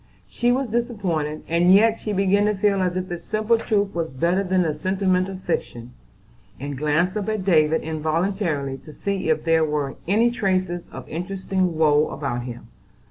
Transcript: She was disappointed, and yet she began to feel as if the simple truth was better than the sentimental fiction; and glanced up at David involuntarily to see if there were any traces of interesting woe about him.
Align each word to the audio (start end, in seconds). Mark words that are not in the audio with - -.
She 0.27 0.51
was 0.51 0.67
disappointed, 0.71 1.43
and 1.47 1.71
yet 1.71 1.99
she 1.99 2.11
began 2.11 2.45
to 2.47 2.55
feel 2.55 2.81
as 2.81 2.97
if 2.97 3.07
the 3.07 3.19
simple 3.19 3.59
truth 3.59 3.93
was 3.93 4.09
better 4.09 4.43
than 4.43 4.63
the 4.63 4.73
sentimental 4.73 5.35
fiction; 5.37 5.93
and 6.59 6.75
glanced 6.75 7.15
up 7.15 7.29
at 7.29 7.45
David 7.45 7.83
involuntarily 7.83 8.79
to 8.79 8.93
see 8.93 9.29
if 9.29 9.43
there 9.43 9.63
were 9.63 9.97
any 10.07 10.31
traces 10.31 10.87
of 10.91 11.07
interesting 11.07 11.77
woe 11.77 12.09
about 12.09 12.45
him. 12.45 12.69